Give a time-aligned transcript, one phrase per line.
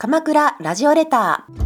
[0.00, 1.58] 鎌倉ラジオレター。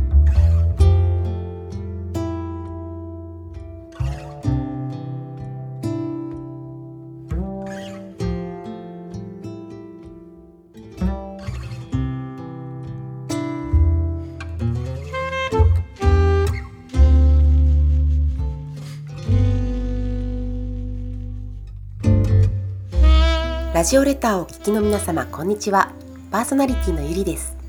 [23.75, 25.93] ラジオレターをお聞きの皆様こんにちは。
[26.30, 27.61] パーソナリティのゆりです。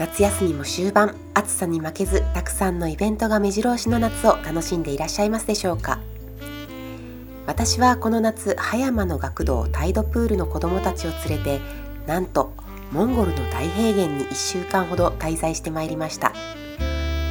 [0.00, 6.00] 夏休みも終盤暑さに負けずたくさんのイベントが目白押しの夏を楽しんでいらっしゃいますでしょうか。
[7.46, 11.60] 私はこの夏葉山の学童タイドプールの子どもたちを連れて
[12.06, 12.54] なんと
[12.92, 16.32] モンゴルの大平原に1週間ほど滞在してまいりました。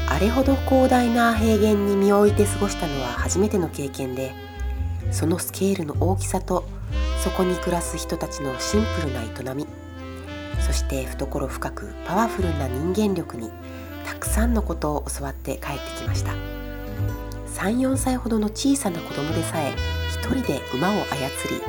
[0.08, 4.32] あれほど広大な平原に身を置いて過ごしたのは初めての経験で
[5.10, 6.66] そのスケールの大きさと
[7.24, 9.66] そこに暮らす人たちのシンプルな営み
[10.70, 13.50] そして懐深くパワフルな人間力に
[14.05, 16.60] たくさんのことを教わって帰ってきました。
[17.60, 19.74] 34歳ほどの小さな子供でさえ
[20.12, 21.62] 一人で馬を操り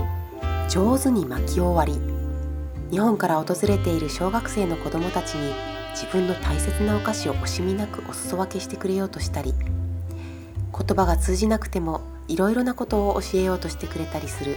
[0.69, 2.01] 上手に薪を割り
[2.91, 5.53] 日本から訪れている小学生の子供たちに
[5.95, 14.57] 自分の大切なお菓子を惜しみなくお裾分けしてくれようとしたり言葉が通じなくてもいろいろなことを教えようとしてくれたりする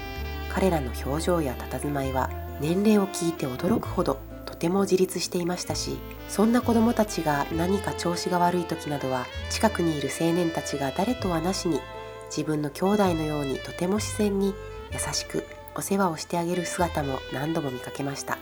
[0.54, 2.30] 彼らの表情や佇まいは
[2.62, 4.33] 年齢を聞いて驚くほど
[4.64, 5.97] ても自立していましたし
[6.30, 11.81] そんな子どもたちが何か調子が悪い時などは近くにいる青年たちが誰とはなしに
[12.28, 14.55] 自分の兄弟のようにとても自然に
[14.92, 15.44] 優しく
[15.75, 18.38] お世話をしてあげる姿も何度も見かけました。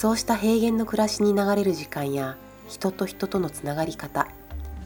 [0.00, 2.36] そうした平原の暮らしに流れる時間や
[2.68, 4.28] 人と人とのつながり方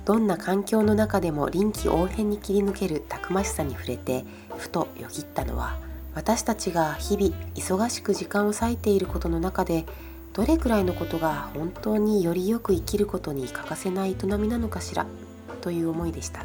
[0.04, 4.24] どんな環境の中でも臨機応変に切り抜けるたくましさに触れて
[4.56, 5.78] ふとよぎったのは
[6.16, 9.86] 私たちが日々忙しく時間を割いていることの中で
[10.34, 15.06] どれくらいのことが本当によりよく生きることに欠かせない営みなのかしら？
[15.60, 16.44] という思いでした。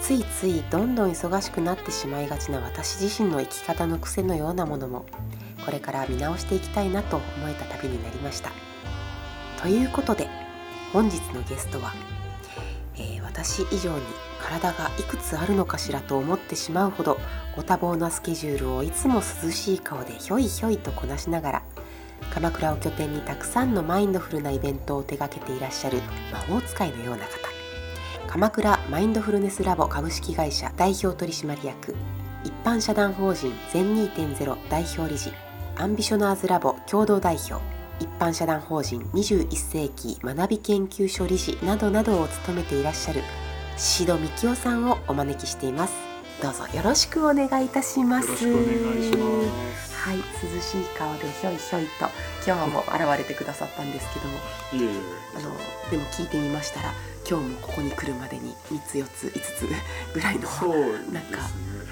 [0.00, 5.04] ついついどんどん忙しくなってしまいがちな私自身の生き方の癖のようなものも
[5.66, 8.50] これから見直していきたいなと思えた旅になりました。
[9.60, 10.26] ということで
[10.94, 11.92] 本日のゲストは、
[12.94, 14.00] えー、私以上に
[14.40, 17.18] 体がいくつあるのかしらと思ってしまうほど
[17.54, 21.62] ご多忙なスケジュールをいつも涼しい顔でひょいひょいとこなしながら
[22.36, 27.30] 鎌倉を拠点にたくさんのマインドフルなイベントを手掛けていらっしゃる魔法使いのような方。
[28.28, 31.96] 鎌倉マインドフルネスラボ株式会社代表取締役。
[32.44, 35.32] 一般社団法人全2.0代表理事。
[35.76, 37.54] アンビショナーズラボ共同代表。
[38.00, 43.22] 一般社団法人21世紀学び研究所理事などなどを務めていらっしゃる
[43.78, 45.94] 宍戸幹夫さんをお招きしています。
[46.42, 48.46] どうぞよろしくお願いいたします。
[48.46, 49.24] よろしくお願いしま
[49.86, 49.95] す。
[50.06, 52.06] はい涼しい顔でひょいひょいと
[52.46, 54.38] 今日も現れてくださったんですけども
[55.36, 56.92] あのでも聞いてみましたら
[57.28, 59.66] 今日もここに来るまでに3つ4つ5つ
[60.14, 61.12] ぐらいのそうですね。
[61.14, 61.38] なんか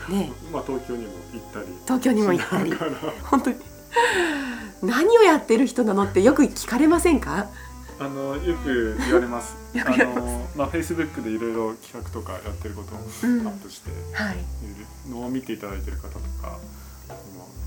[0.08, 0.32] ね。
[0.52, 2.72] まあ東京にも行ったり東京にも行ったり。
[3.24, 3.56] 本当に。
[4.82, 7.48] 何をやってる人なのってよく聞かれませんか？
[7.98, 9.56] あの よく言われます。
[9.84, 14.36] あのまあフェイスブックでいろいろ企画とかやってることをうんアップしてはい。
[14.36, 16.60] いるのを見ていただいてる方とかも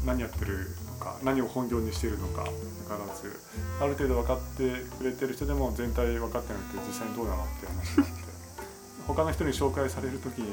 [0.05, 2.51] 何やってるのか何を本業にしているのか分
[2.87, 3.39] からず
[3.81, 8.27] ある程度分かってくれてる人でも全体分かってなくて実際にどうなのって話になって
[9.07, 10.47] 他の人に紹介される時に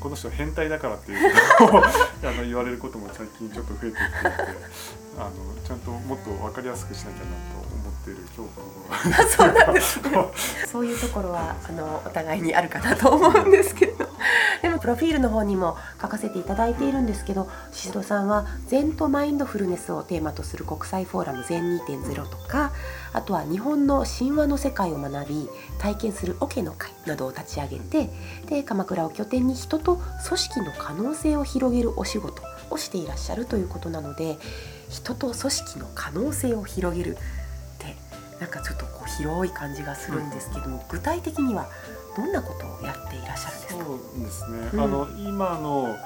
[0.00, 1.90] この人変態だからっていうことをあ
[2.36, 3.98] の言われることも最近ちょっと増えてきていて
[5.18, 5.30] あの
[5.66, 7.24] ちゃんともっと分かりやすくしなきゃな
[7.60, 10.10] と思っている今日この頃そうなんですね。
[10.70, 14.07] そういうところはあのお互いにあるかなと思うんですけど。
[14.62, 22.72] でもプロフィールの方にも書かせていただいているんですけど宍戸さんは禅とマインドフルネスをテーマとする国際フォーラム禅2.0とか
[23.12, 25.48] あとは日本の神話の世界を学び
[25.78, 28.10] 体験するオケの会などを立ち上げて
[28.46, 29.96] で鎌倉を拠点に人と
[30.26, 34.36] 組織の可能性を広げるお仕事をしていらっしゃるということなので
[34.88, 37.18] 人と組織の可能性を広げるっ
[37.78, 37.96] て
[38.40, 41.68] なんかちょっとこう広い感じがするんですけども、具体的には
[42.18, 43.84] どんなことをやっていらっしゃるんですか？
[43.84, 44.80] そうですね、うん。
[44.80, 45.96] あの今の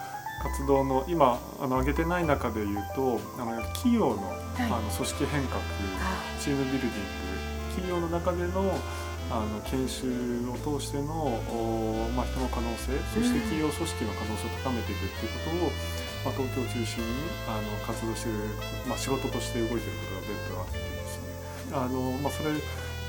[0.43, 4.19] 活動の今あの上げてない中で言うとあの企業の,、い。
[4.61, 5.63] あの組織変革
[6.39, 6.99] チームビルディング
[7.81, 8.77] 企業の中での
[9.31, 15.73] あの研修を通しての、おまあ、人の可能性そして企業組織の可能性を高めていくっていうことを、
[16.27, 17.09] まあ、東京を中心に
[17.49, 18.53] あの活動している、
[18.85, 21.73] まあ、仕事として動いていることが別途あってですね。
[21.73, 22.53] あの、まあ、それ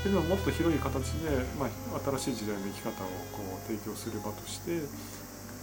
[0.04, 1.70] っていうのはもっと広い形で、まあ、
[2.20, 4.84] 新しい時代の生き方をこう提供する場として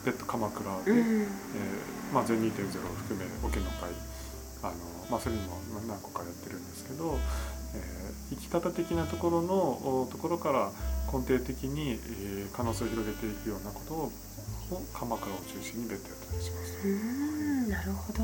[0.04, 1.22] 別途鎌倉で、うん。
[1.22, 1.30] えー
[2.12, 3.94] まあ、全2.0を含めオケの会
[4.64, 4.74] あの、
[5.12, 7.20] まあ、それにも何個かやってるんですけど、
[7.76, 10.72] えー、生き方的なところのところから
[11.14, 14.12] 根底的に、えー、可能性を広げていくようなことを
[14.92, 16.88] 鎌倉を中心に別途やったりします。
[16.88, 18.24] うんなるほど、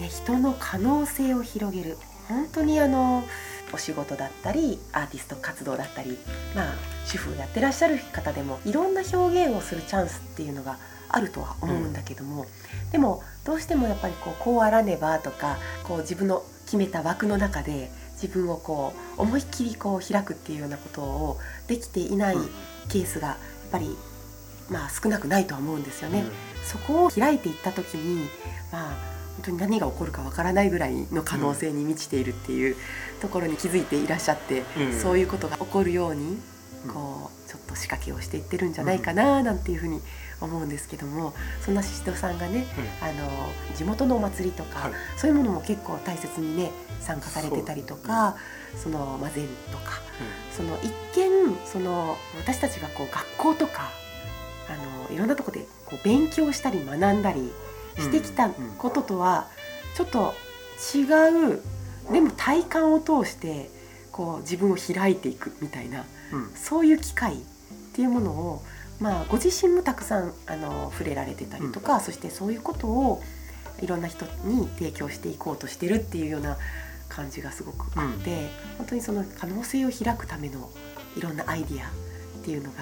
[0.00, 1.98] ね、人の可能性を広げる。
[2.26, 3.22] 本当にあの
[3.72, 6.18] お仕事だったりアーティスト活動だったり
[6.54, 6.74] まあ
[7.06, 10.78] 主婦をやってらっしゃる方でもいろんな表現をするチャンスっていうのが
[11.08, 22.36] あるとは思うんだけども、うん、でもどうしてもやっぱりこうこうあらねばとかこう自分の決めた枠の中で自分をこう思いっきりこう開くっていうようなことをできていない
[22.88, 23.36] ケースがやっ
[23.70, 23.96] ぱり
[24.70, 26.20] まあ少なくないとは思うんですよね。
[26.20, 26.30] うん、
[26.64, 28.28] そこを開いていった時に
[28.72, 32.76] まあ本当に何が起こるかわからないぐらいの可能性に満ちているっていう
[33.20, 36.38] ところに気づいていらっしゃって、うん、そういうことが起こるように
[36.88, 40.00] こうちょっと仕掛けをしていってるんじゃないかななんていうふうに
[40.40, 42.66] 思うんですけどもそんな宍戸さんがね、
[43.00, 43.28] あの
[43.76, 46.70] 地元のお祭りとか、はい、そういうものも結構大切にね
[47.00, 48.36] 参加されてたりとか
[48.76, 50.00] そ,、のまあ、禅とか、
[50.52, 53.90] その一見その私たちがこう学校とか
[54.68, 57.50] あのいろんなとこでこう勉強したり学んだり
[57.96, 59.48] してきたこととは
[59.96, 60.34] ちょっと
[60.94, 61.02] 違
[61.54, 61.60] う
[62.12, 63.70] でも体感を通して
[64.12, 67.36] こう自分を開いていくみたいな、うん、そういう機会っ
[67.94, 68.62] ていうものを、
[69.00, 73.22] まあ、ご自身もたくさんあの触れられてたりとか、うん、そしてそういうことを
[73.80, 76.58] いろんな人に提供していこうとしてるっていうような
[77.08, 78.48] 感じがすごくあって、うん、
[78.78, 80.70] 本当にその可能性を開くための
[81.16, 82.78] いろんなアイディアっていうのが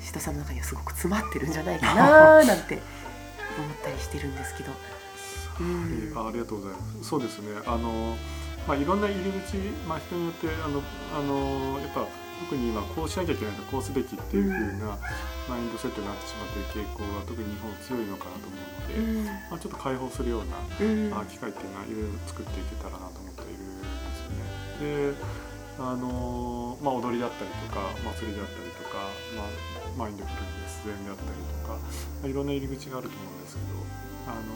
[0.00, 2.80] 下さんの中にはすごく詰まってるんじゃないかな なんて
[3.62, 4.72] 思ったりしてるんですけど。
[5.60, 7.08] うん、あありがとうございます。
[7.08, 7.54] そうですね。
[7.66, 8.16] あの
[8.66, 9.56] まあいろんな入り口、
[9.86, 10.82] まあ人によってあの
[11.14, 12.06] あのやっぱ
[12.50, 14.50] 特に今こうしなきゃいけないとこうすべきっていうふう
[14.82, 14.98] な
[15.48, 23.86] マインドセットになってしまっている傾向が特に日本強いのかなと思うので、うん、まあちょっと解放するような、うん、まあ機会っていうのはいろいろ作っていけたらなと思っているんで
[24.18, 25.14] すよね。
[25.14, 25.14] で、
[25.78, 29.06] あのまあ踊りだったりとか祭りだったりとか、
[29.38, 29.46] まあ
[29.94, 31.80] マインドフルネス禅であったりとか、ま
[32.24, 33.80] あ、いろんな入り口があると思うんですけど、
[34.28, 34.52] あの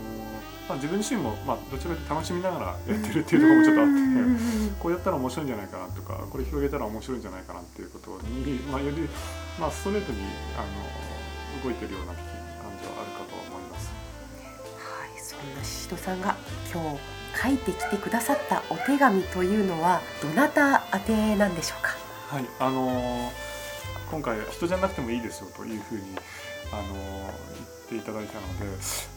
[0.69, 9.09] まあ、自分自身も、まあ、どちらかというと楽しみながらやってるっていうところもちょっとあってこうやったら面白いんじゃないかなとかこれ広げたら面白いんじゃないかなっていうことに、まあ、より、
[9.59, 10.21] まあ、ストレートに
[10.61, 12.21] あの動いてるような感
[12.77, 13.89] じはあるかと思います。
[14.77, 16.37] はい、そんな宍戸さんが
[16.73, 16.99] 今日
[17.41, 21.97] 書いてきてくださったお手紙というのはどなた宛てなんでしょうか？
[22.29, 23.33] はい、あの
[24.11, 26.03] 今回人じゃなくてもいいですよというふうに
[26.73, 27.31] あの
[27.89, 28.67] ていただいたので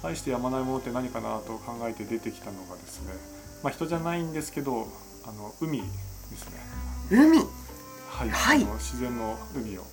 [0.04, 3.14] 愛してやまないものって何かなと考えて出てきたのがですね、
[3.64, 4.88] まあ、人じゃないんですけど
[5.26, 5.88] あの海で
[6.38, 6.60] すね。
[7.12, 7.38] 海
[8.10, 9.84] はい、はい、自然の海を。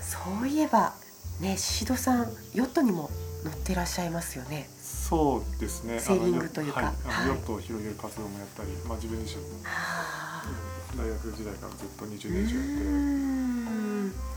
[0.00, 0.94] そういえば
[1.40, 3.10] ね宍戸さんヨットにも
[3.44, 4.68] 乗ってらっしゃいますよね。
[4.80, 5.98] そうですね。
[5.98, 6.94] セーリングというか、
[7.26, 9.48] ヨットを広げる活動もやったり、まあ、自分自身も
[10.96, 12.68] 大学時代からずっと20年以上やっ
[14.10, 14.34] て。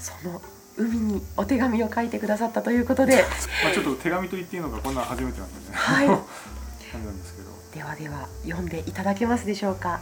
[0.00, 0.40] その
[0.76, 3.24] 海にお手紙を書いてくださったということで。
[3.64, 5.76] まあちょっと手紙と言っていいのかこんな初めてなんでね。
[5.76, 6.06] はい。
[6.90, 7.50] 感じなんですけど。
[7.74, 10.00] ではでは読んでいただけますでしょうか。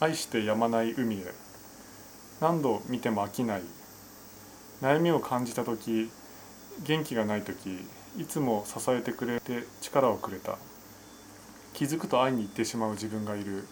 [0.00, 1.34] 愛してやまない海へ。
[2.40, 3.62] 何度見ても飽きない。
[4.80, 6.10] 悩みを感じた時
[6.84, 7.84] 元気がない時
[8.16, 10.56] いつも支えてくれて力をくれた。
[11.74, 13.64] 気づくと会いに行ってしまう自分がいる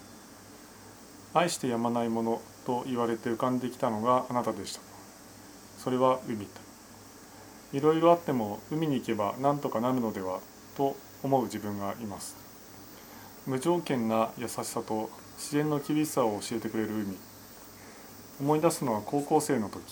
[1.39, 4.81] 愛してやまないものと言われて浮かんできたのがあなたでした。
[5.79, 6.61] それは海と
[7.73, 10.41] いろいろあっても海に行けば何とかなるのでは
[10.77, 12.37] と思う自分がいます。
[13.47, 17.17] 無条件な優しさと自然の厳しさを教えてくれる海。
[18.41, 19.83] 思い出すのは高校生の時。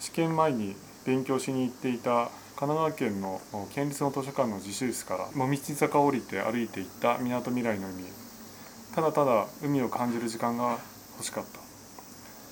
[0.00, 3.40] 試験前に勉強しに行っていた神奈川県の
[3.74, 8.23] 県立の図書館の自習室から紅道坂を降りて歩いていったみなとみらいの海。
[8.94, 10.78] ただただ海を感じる時間が
[11.16, 11.58] 欲しかった。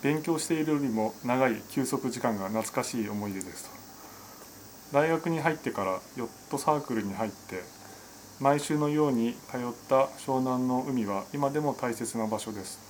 [0.02, 3.70] 勉強しているよりも長い休息時間が懐かしい思い出です
[4.90, 4.96] と。
[4.98, 7.62] 大学に入ってからヨットサークルに入って
[8.40, 12.80] 毎週のように通った湘南の海は今でも大切な場所です。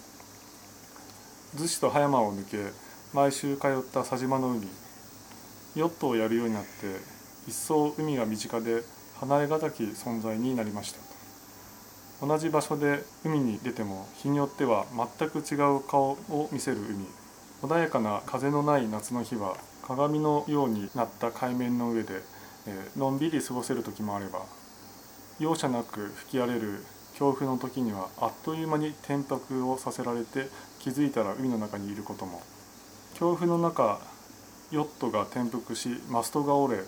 [1.55, 2.73] 逗子と葉山を抜け
[3.13, 4.67] 毎週通った佐島の海。
[5.77, 6.69] ヨットをやるようになって
[7.47, 8.83] 一層海が身近で
[9.21, 11.12] 離れがたき存在になりました。
[12.23, 14.87] 同じ場所で海に出ても日によっては
[15.19, 17.05] 全く違う顔を見せる海。
[17.63, 22.23] 穏やかな風のない夏の日は鏡のようになった海面の上で、
[22.69, 24.43] え、のんびり過ごせる時もあれば
[25.41, 30.47] 容赦なく吹き荒れる強風の時にはあっという間に転覆をさせられて
[30.79, 32.41] 気づいたら海の中にいることも。
[33.15, 34.01] 強風の中
[34.71, 36.83] ヨットが転覆しマストが折れ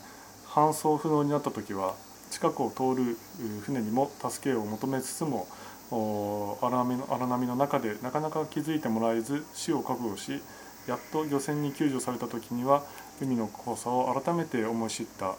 [0.47, 1.97] 搬送不能になった時は
[2.31, 3.17] 近くを通る
[3.63, 5.47] 船にも助けを求めつつも
[5.91, 6.85] 荒
[7.27, 10.41] 波の中でなかなか気づいてもらえず死を覚悟し
[10.89, 12.83] やっと漁船に救助された時には
[13.21, 15.35] 海の怖さを改めて思い知った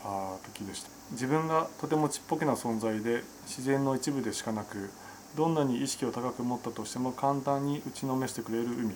[0.53, 0.89] 時でした。
[1.11, 4.89] 自分がとてもちっぽけな存在で自然の一部でしかなく
[5.35, 8.95] どんなに意識を高く持ったとしても簡単に打ちのめしてくれる海。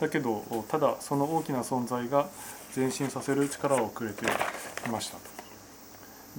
[0.00, 2.30] だけどただその大きな存在が
[2.74, 5.39] 前進させる力をくれていました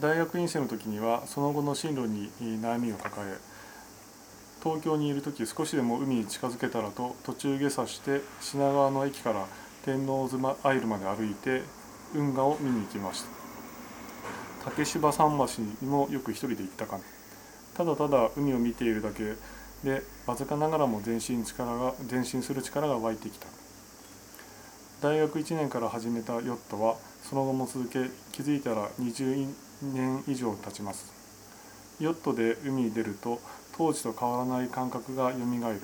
[0.02, 3.38] 大学院生の時にはその後の進路に悩みを抱え
[4.64, 9.46] 東京にいる時少しでも海に近づけたらと途中下車して品川の駅から
[9.86, 11.62] 天王洲アイルまで歩いて
[12.16, 13.30] 運河を見に行きました。
[14.66, 17.04] 竹芝桟橋にもよく一人で行ったかね
[17.76, 19.36] ただただ海を見ているだけ
[19.84, 23.46] でわずかながらも前進力が前進する力が湧いてきた。
[25.02, 29.48] 大学1年から始めたヨットはその後も続け気づいたら20
[29.82, 31.12] 年以上経ちます。
[32.00, 33.40] ヨットで海に出ると
[33.78, 35.82] 当時と変わらない感覚がよみがえる。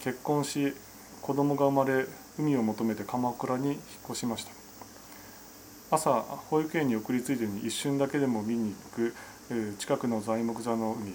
[0.00, 0.74] 結婚し
[1.22, 2.06] 子供が生まれ
[2.38, 3.78] 海を求めて鎌倉に引っ
[4.10, 4.52] 越しました。
[5.90, 9.14] 朝保育園に送りついでに一瞬だけでも見に行く
[9.78, 11.14] 近くの材木座の海。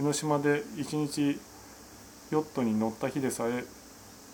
[0.00, 1.38] 江ノ島で一日
[2.30, 3.64] ヨットに乗った日でさえ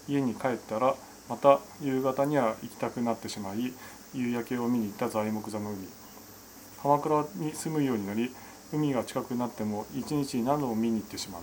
[0.08, 0.94] 家に帰ったら
[1.28, 3.72] また夕方には行きたくなってしまい
[4.14, 5.86] 夕焼けを見に行った材木座の海。
[6.82, 8.30] 鎌倉に住むようになり
[8.72, 11.42] 海が近くなっても一日に何度も見に行ってしまう。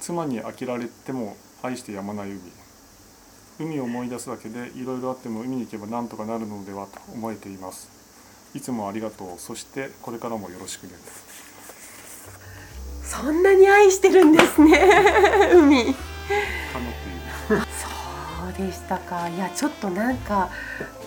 [0.00, 2.40] 妻に飽きられても愛してやまない海。
[3.58, 7.88] 海を思い出すだけでいろいろあっても海に行けば何とかなるのではと思えています。
[8.54, 9.38] いつもありがとう。
[9.38, 10.92] そしてこれからもよろしくね。
[13.02, 14.78] そんなに愛してるんですね。
[15.54, 15.94] 海
[18.56, 20.50] でしたかいやちょっとなんか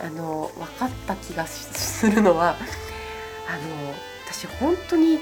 [0.02, 3.94] あの分かった気がするのはあの
[4.26, 5.20] 私本当に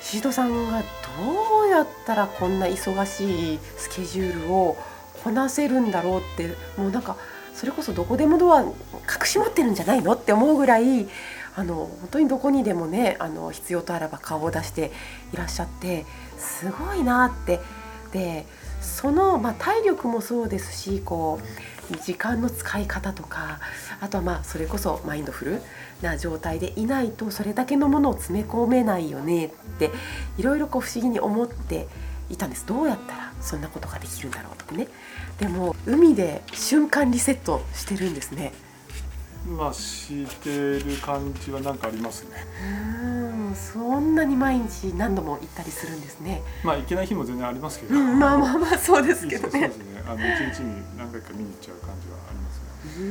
[0.00, 4.76] シードさんがどうやったらこんな忙しいスケジュールを
[5.24, 7.16] こなせるんだろうってもうなんか
[7.54, 8.72] それこそどこでもドア隠
[9.24, 11.08] し持ってるんじゃないのって思うぐらい
[11.56, 14.92] あの本当にどこにでもねあの必要とあらば顔を出して
[15.32, 16.04] いらっしゃって
[16.38, 17.60] すごいなって
[18.12, 18.46] で
[18.86, 21.40] その、まあ、体力もそうですしこ
[21.92, 23.60] う時間の使い方とか
[24.00, 25.62] あとはまあそれこそマインドフル
[26.02, 29.90] な状態でいないとそれだけのものを詰め込めないよねって
[30.38, 31.86] いろいろ不思議に思って
[32.28, 32.66] いたんです。
[32.66, 34.88] どうやったらそんなことができるんだろうとかね。
[35.38, 38.52] でも海で瞬間リセットしてるんですね。
[39.46, 42.30] まあしてる感じは何かありますね。
[42.62, 43.06] う
[43.52, 46.42] んそんなに毎日何度も行ったりするんですね。
[46.64, 49.50] まあ行けない日も全然ありますけど、うん、まあまあまあそうですけどね。
[49.50, 50.02] そうですね。
[50.06, 53.08] あの一日に何回か見に行っちゃう感じはありますね。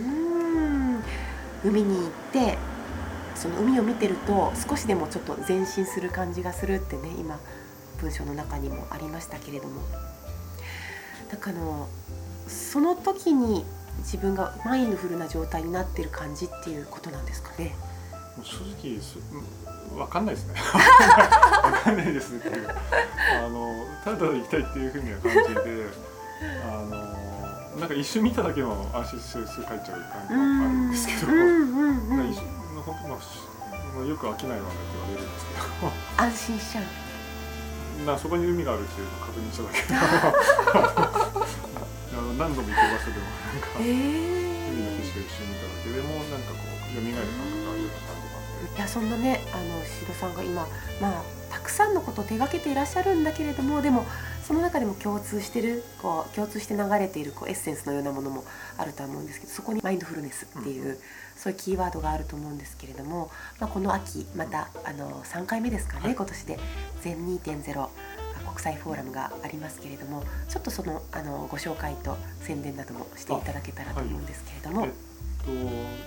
[1.64, 1.72] うん。
[1.72, 2.58] 海に行って
[3.36, 7.40] その海を見てると少しでもちょっと前進する感じがするってね今
[8.00, 9.82] 文章の中にもありましたけれども。
[11.32, 11.88] なんかあの
[12.48, 13.66] その時に
[14.00, 17.76] 自分がマインドフルな状態になってる感じっていうことなんですかね。
[18.44, 19.00] 正直
[19.96, 20.56] 分かんないですね。
[21.64, 25.88] 分かんないですっていうあのただただ行きたいっていうふうな感じで
[26.64, 32.34] あのなんか一瞬見ただけの安心してすぐ帰っちゃう感じがあるんですけど、うんうんうん、
[32.84, 33.18] 本当ま
[34.02, 35.54] あよく飽きないわねって言われるんですけ
[35.86, 35.92] ど。
[36.18, 36.84] 安心しちゃう。
[38.06, 41.02] なそこに海があるっていうのを確認しただけ
[42.34, 48.78] 何度も行く場所でもなんか、海の景色を一緒に見ただけでもなんかこう蘇る感覚があるような感じがあって。
[48.78, 50.68] いやそんなねあの宍戸さんが今
[51.00, 54.06] まあたくさんのことを手がけていらっしゃるんだけれどもでも
[54.44, 58.44] その中でも共通してるこう共通して流れているこうエッセンスのようなものも
[58.78, 60.98] あると思うんですけどそこにマインドフルネスっていう、うん、
[61.36, 66.60] そういうキーワードがあると思うんですけれども、まあ、この秋またあの3回目ですかね、はい、今年で。
[67.06, 67.88] 全2.0
[68.56, 74.88] 国際フォーラムがありますけれどもちょっとそのあのご紹介と宣伝などもしていただけたらと思うんですけれども。
[75.46, 75.52] と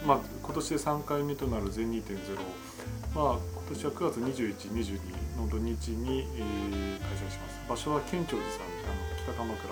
[0.02, 2.19] まあ、今年で3回目となる全2.0
[3.14, 4.99] まあ、今年は9月21、22
[5.38, 7.62] の土日に、えー、開催します。
[7.69, 9.71] 場所は県庁寺さんあの北鎌倉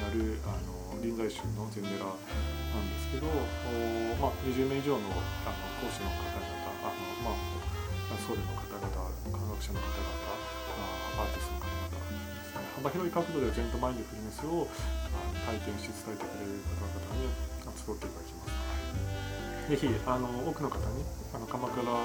[0.00, 5.12] あるあの臨済宗の禅寺なんですけどお、まあ、20名以上の
[5.44, 6.48] あの講師の方々
[6.80, 7.52] あの、まあ、
[8.16, 10.22] 僧侶の方々科学者の方々
[11.20, 12.01] アーティストの方々
[12.76, 14.66] 幅広い角度でジェントマインドフルネスを
[15.46, 17.28] 体験して伝えてくれる方々に
[17.76, 19.70] 集っていただきます。
[19.70, 22.02] ぜひあの多くの方にあの鎌倉の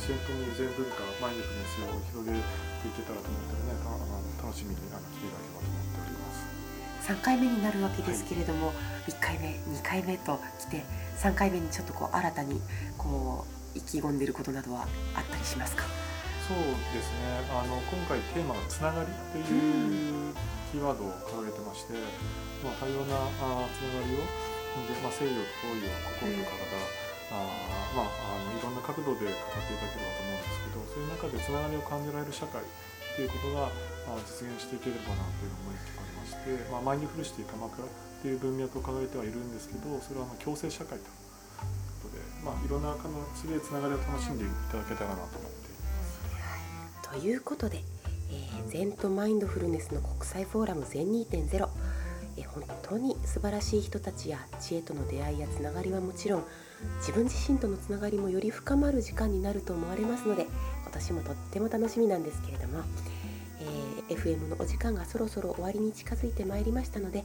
[0.00, 2.40] 先頭に全文化マインドフルネスを広げて
[2.88, 3.92] いけたらと思ってねあ
[4.40, 7.12] の楽しみにあの来ていただければと思っております。
[7.12, 8.72] 3回目になるわけですけれども、は
[9.06, 10.84] い、1回目2回目と来て
[11.20, 12.62] 3回目にちょっとこう新たに
[12.96, 13.44] こ
[13.74, 15.84] う意気込んでいることなどはあったりしますか？
[16.44, 16.60] そう
[16.92, 20.36] ですねあの今回テーマが「つながり」という
[20.68, 21.96] キーワードを掲げてまして、
[22.60, 24.28] まあ、多様なあつながりを
[24.84, 25.88] で、まあ、西洋と東洋
[26.20, 26.76] 心と体、
[27.32, 27.48] あ
[27.96, 32.66] まあ、あのいろんな角度で語っていただければと思うんですけどそういう中でつながりを感じられる社会っ
[33.16, 33.70] ていうことが、
[34.04, 37.88] まあ、実現していければなという思いがありまして、まあ、マインドフルシティ鎌倉っ
[38.20, 41.16] ていう文脈を掲げてはいるんですけどそれはあの共生社会という
[42.04, 45.63] ことで、まあ、いろんな形でつながりを楽しんでいただけたらなと思って。
[47.14, 47.78] ということで、
[48.32, 51.68] えー、禅とマインドフルネスの国際フォーラム全2.0
[52.36, 56.44] え本当に素晴らしい人たちや知恵との出会いやつながりはもちろん
[56.98, 60.48] 自分自身とのつながりもより深まる時間になると思われますので
[60.84, 62.80] 私もとっても楽しみなんですけれども、
[64.08, 67.22] えー、FM のお時間がそろそろ終わりに近づいてまいりましたので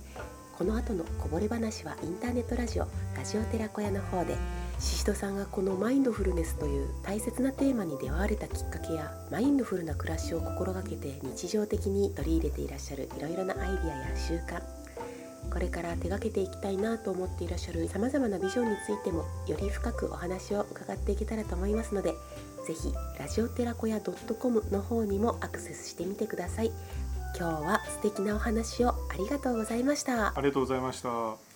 [0.56, 4.36] この後のこぼれ話はインターネットラジオラジオ寺子屋の方で
[4.80, 14.62] 宍戸さんがこのマインドフルネスという大切なテーマに出会われたきっかけやマインドフルな暮らしを心がけて日常的に取り入れていらっしゃるいろいろなアイディアや習慣
[15.52, 22.14] これから手がけていきたいなと思っていらっしゃるさまざまなビジョンについてもより深くお話を伺っていけたらと思いますので
[22.66, 26.72] ぜひラジオテラコヤ .com の方にもアクセスしてみてください
[27.38, 31.49] 今日は素敵なお話をありがとうございましたありがとうございました。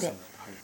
[0.00, 0.06] で。
[0.08, 0.16] はい、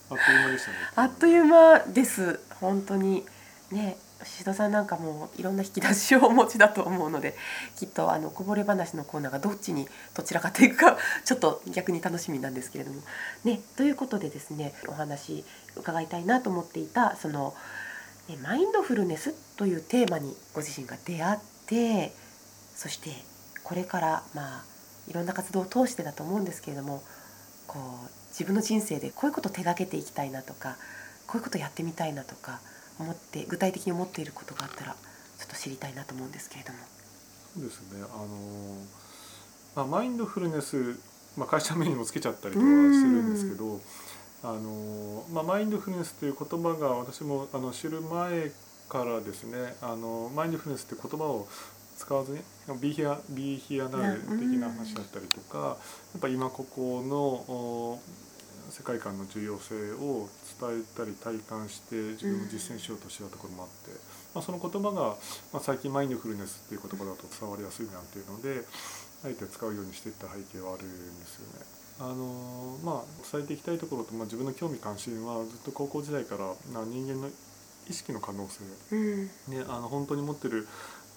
[0.09, 0.77] あっという間でしたね。
[0.95, 2.39] あっという間です。
[2.59, 3.25] 本当に。
[3.71, 7.35] ね宍戸さんなんかもいろんな引き出しをお持ちだと思うので
[7.75, 13.01] きっとあのこぼれ話のコーナーがどっちにどちらかというか ちょっと逆に楽しみなんですけれども。
[13.43, 17.53] ねということでですねお話伺いたいなと思っていたその、
[18.27, 22.13] ね、マインドフルネスというテーマにご自身が出会って
[22.75, 23.11] そして
[23.63, 24.63] これからまあ
[25.07, 27.03] いろんな活動を通してだと思うんですけれども
[27.67, 30.77] こう自分の人生でこういうことを手がけていきたいなとか
[31.25, 32.59] こういうことやってみたいなとか
[32.99, 34.95] 思って具体的に思っていることがあったら
[35.39, 36.79] ちょっと知りたいなと思うんですけれども。
[37.55, 38.03] そうですね。
[38.03, 38.85] あの
[39.75, 40.99] まあマインドフルネス、
[41.35, 43.81] まあ会社名にもつけちゃったりとかしてるんですけど、
[44.43, 48.51] あのまあマインドフルネスという言葉が私もあの知る前
[48.89, 51.47] からですね、あのマインドフルネスって言葉を
[51.97, 52.39] 使わずに
[52.79, 55.73] 「be here, be here now」的な話だったりとか、や
[56.17, 57.99] っぱ今ここのお
[58.69, 60.27] 世界観の重要性を
[60.59, 63.91] 伝えたり体感して自分を実践しようとしてたところもあって、
[64.33, 65.17] まあ、その言葉が、
[65.53, 68.65] まあ、最近マインドフルネスっていう言葉だと伝わりやすいなっていうので
[69.23, 71.65] あえて使うようにしていった背景はあるんですよね。
[71.99, 77.29] あのまあ、伝えていきたいところと、まあ、自分の興味関心はずっと高校時代から、まあ、人間の
[77.89, 80.67] 意識の可能性、うんね、あの本当に持ってる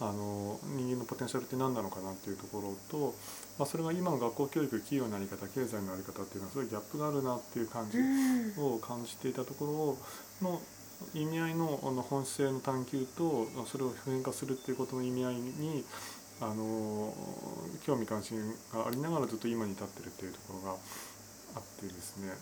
[0.00, 3.14] あの人間のポテンシャルって何なのかなっていうところと、
[3.60, 8.74] まあ、それが今の学校教育企業の在り方経済の在り方っていうのはすごいギャップがあるなっていう感じうん。
[8.74, 9.98] を感じていたとこ
[10.40, 10.62] ろの
[11.12, 15.84] 意味合いのあの本質性の探求とそれを普遍化するっていうことの意味合いに
[16.40, 17.12] あの
[17.84, 18.40] 興味関心
[18.72, 20.76] がありながらずっと今に至ってるっていうところが
[21.56, 22.32] あってですね。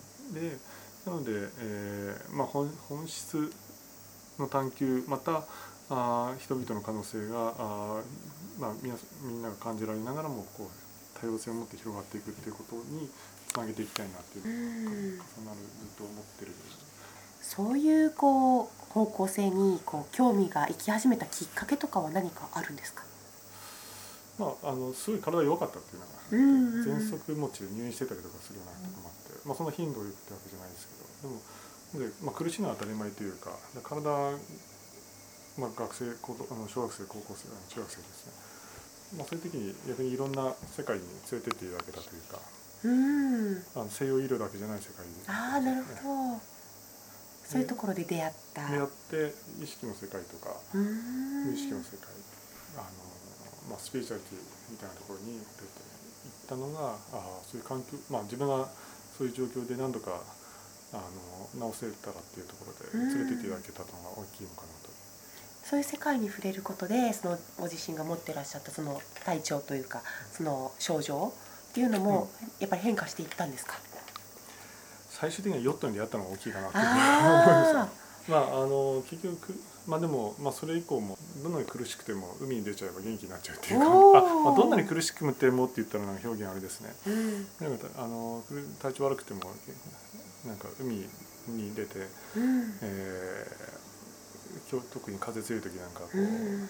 [0.40, 0.56] で
[1.04, 3.52] なので、えーまあ、本本質
[4.38, 5.42] の探求また
[5.90, 10.87] あー人々の可能性があー、まあ、みなみんなが感じられながらもこう
[11.20, 13.10] 多様性を持って広がっていくっていうことに
[13.48, 14.98] つなげていきたいなっていうのがうん。
[14.98, 16.52] 重なるずっと思ってる
[17.40, 23.04] そういうこう方向性にこう興味がいき始めたきっかけとかは何かあるんですか？
[24.38, 26.98] まああのすごい体弱かったっていうのがあってうんうんうん。
[26.98, 30.94] 喘息持ちで入院してたりとかするようなとこもあって、まあ、その頻度を言ってわけじゃないですけ
[31.26, 31.34] ど
[31.98, 34.04] でもで、まあ、苦しいのは当たり前というかで体、
[35.56, 38.32] まあ、学生高校あの小学生高校生中学生ですね、
[39.16, 42.38] まあ、そういう時に逆にいろんな世界に連れてっていただけたというか
[42.84, 43.62] うん。
[43.74, 46.58] あの西洋医療だけじゃない世界にああなるほど。
[47.48, 48.68] そういうところで出会った。
[48.68, 49.32] 出会って
[49.64, 52.12] 意識の世界とか無意識の世界
[52.76, 54.38] あの、まあ、スピリチュアリティ
[54.70, 58.68] みたいなところに出ていったのがあそういう環境、まあ、自分が
[59.16, 60.20] そういう状況で何度か
[60.92, 61.00] あ
[61.56, 64.87] の治せたらっていうところで連れてっていただけたのが大きいのかなと。
[65.68, 70.02] そういう世界に触れることでそのご自身が持ってらっしゃったその体調というか
[70.32, 71.32] その症状
[71.70, 73.74] っていうのもやっぱり変化していったんですか？
[75.10, 77.88] 最終的にはヨットに出会ったのが大きいかなっていうふうに思いましたあ。
[78.28, 87.10] まああの結局まあでも、まあ、それ以降もどんなに苦しくても海に出ちゃえば元気になっちゃうっていうかあ、まあ、どんなに苦しくてもって言ったらなんか表現あれですねあ。
[87.10, 88.42] うんなんかあの
[88.80, 89.40] 体調悪くても
[90.46, 91.08] なんか海
[91.48, 93.77] に出て、うんえー
[94.70, 96.68] 今日特に風強い時なんかこう、うん。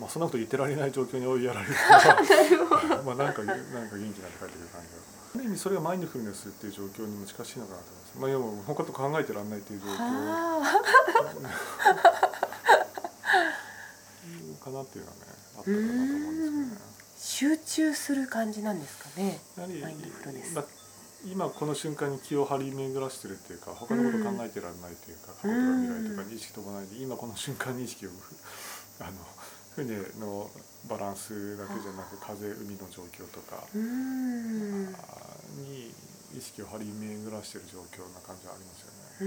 [0.00, 3.56] まあ、そんなこと言ってられない状況に追いやられるから まあなんかなん
[3.88, 4.96] か元気になって帰ってくる感じが
[5.36, 8.18] ある意味それがマインドフルネスっていう状況にも近しいのかなと思います。
[8.18, 9.96] まあ要は他と考えてらんないっていう状況。
[9.96, 10.82] は
[14.66, 15.22] かなっていうのはね
[15.56, 16.96] あったかなと思うんですけどね。
[17.18, 19.40] 集中する感じなんですかね。
[19.56, 19.64] や
[20.60, 20.64] は
[21.30, 28.10] 今この瞬間に気を張り巡らしてるっていうか他のこと考えてられないというか、過去とか未来とかに意識飛ばないで今この瞬間に意識を
[29.00, 29.10] あの
[29.74, 30.48] 船の
[30.88, 34.86] バランスだけじゃなく風海の状況とかに
[36.36, 38.96] 意識を張り巡らしてる状況な感じはありますよね。
[39.20, 39.24] う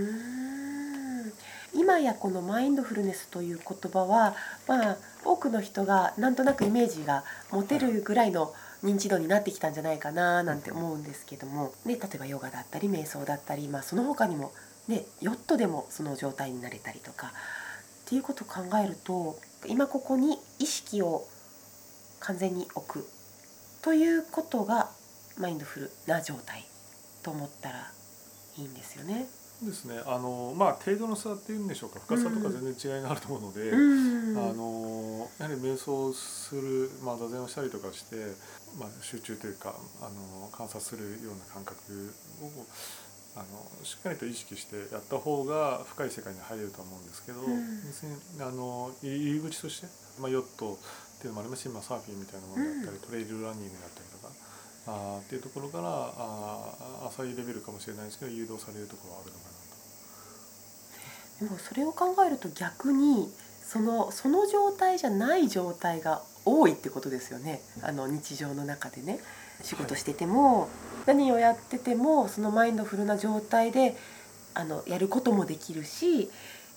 [1.25, 1.33] ーん。
[1.73, 4.35] 今やこのマインドフルネスという言葉は、
[4.67, 14.53] まあ、多くの人がなんとなくイメージが持てるぐらいの認知度になってきたんじゃないかななんて思うんですけども、ね、例えばヨガだったり瞑想だったり、まあ、その他にも、
[14.87, 17.31] ね、ヨットでもその状態になれたりとかっ
[18.05, 19.37] ていうことを考えると
[19.67, 21.25] 今ここに意識を
[22.19, 23.07] 完全に置く
[23.81, 24.89] ということが
[25.37, 26.65] マインドフルな状態
[27.23, 27.91] と思ったら
[28.57, 29.27] いいんですよね。
[29.61, 33.69] ですねあのまあ程度の差っていうんでしょうか深さとか全然違いがあると思うので。
[33.69, 33.75] う
[34.15, 38.15] んあのやはり瞑想する、まあ、座禅をしたりとかして、
[38.79, 42.49] まあ、集中というかあの観察するような感覚を
[43.35, 47.45] あのしっかりと意識してやった方が深い世界に入れると思うんですけど、ん
[47.85, 49.87] 別にあの入り口として、
[50.19, 54.18] まあ、ヨットっていうのもありますし、まあ、サーフィンみたいなものだったり、トレイルランニングだったりとか。
[54.87, 59.51] あーっていうところからあー浅いレベルかもしれないですけど誘導されるところはあるのかな
[61.39, 61.45] と。
[61.45, 63.29] でもそれを考えると逆に
[63.63, 67.61] そのその状態じゃない状態が多いってことですよね。
[67.81, 69.19] あの日常の中でね。
[69.61, 70.69] 仕事してても、
[71.05, 73.95] 何をやっててもそのマインドフルな状態で
[74.53, 76.29] あのやることもできるし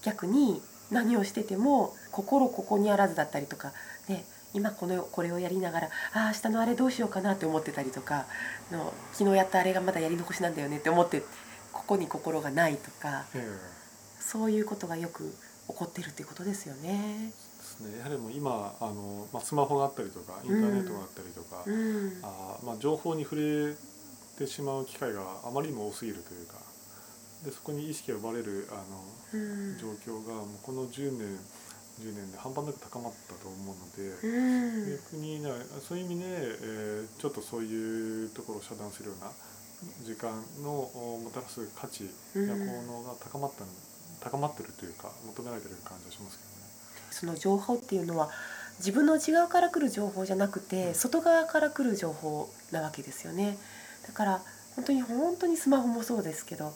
[0.03, 3.73] 逆に何をしてても心ここにあらずだったりとか、
[4.09, 8.27] ね、今このこれをやりながらああ明日のあれどうしようかなって思ってたりとか
[8.71, 11.23] の昨日やったあれがまだやり残しなんだよねって思って
[11.73, 13.25] ここに心がないとか。
[13.35, 13.83] え
[14.33, 15.25] そういうことがよく
[15.69, 17.33] 起こってるっていうことですよね。
[17.59, 23.75] ですね、やはりもう今あの、まあ、スマホがあったりとかインターネットがあったりとか、うん、あーまあ、情報に触れ
[24.39, 26.55] てしまう機会があまりにも多すぎるというか
[27.45, 31.39] でそこに意識が奪われるあのうん状況がもうこの10年
[32.01, 35.51] 10年で半端なく高まったと思うので、うん逆にね
[35.87, 39.31] そういう意味で、えーちょっとそういうところを遮断するような
[40.03, 43.65] 時間のおもたらす価値や効能が高まった、
[44.31, 46.63] 高まってるというか求められてる感じがしますけどね。
[47.11, 48.31] その情報っていうのは
[48.79, 53.59] 自分の内側から来る情報じゃなくて外側から来る情報なわけですよね。
[54.07, 54.43] だから
[54.77, 56.73] 本当に本当にスマホもそうですけど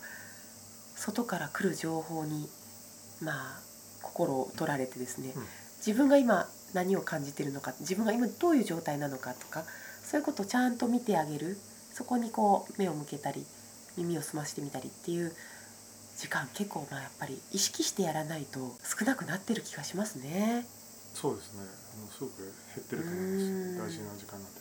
[0.95, 2.49] 外から来る情報に
[3.21, 3.66] まあ
[4.07, 5.43] 心を取られてですね、うん。
[5.79, 9.65] 自分が今何を感じてるのか自分が今どういう状態なのかとか
[10.03, 11.57] そういうことをちゃんと見てあげる。
[11.97, 13.43] そこにこう目を向けたり
[13.97, 15.33] 耳を澄ましてみたりっていう
[16.19, 20.67] 時間結構まあやっぱり意識してやらないと少なくなってる気がしますね。
[21.15, 21.61] そうですね。
[21.63, 23.45] あのすごく減ってると思います。
[23.45, 23.79] うん。
[23.79, 24.61] 大事な時間になって